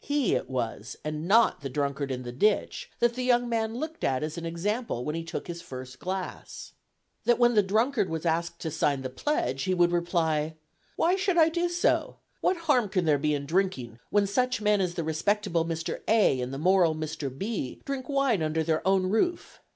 [0.00, 4.02] He it was, and not the drunkard in the ditch, that the young man looked
[4.02, 6.72] at as an example when he took his first glass.
[7.26, 10.56] That when the drunkard was asked to sign the pledge, he would reply,
[10.96, 12.16] "Why should I do so?
[12.40, 16.00] What harm can there be in drinking, when such men as respectable Mr.
[16.08, 17.28] A, and moral Mr.
[17.30, 19.60] B drink wine under their own roof?"